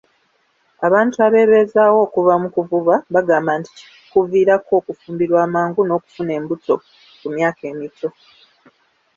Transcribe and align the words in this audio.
Abantu 0.87 1.15
abebeezaawo 1.27 1.97
okuva 2.05 2.33
mu 2.41 2.49
kuvuba 2.55 2.93
bagamba 3.13 3.51
nti 3.59 3.71
kuviirako 4.11 4.71
okufumbirwa 4.79 5.39
amangu 5.47 5.81
n'okufuna 5.83 6.31
embuto 6.39 6.75
ku 7.19 7.27
myaka 7.35 7.61
emito. 7.71 8.07